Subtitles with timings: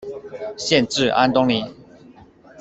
[0.57, 1.63] 县治安东尼。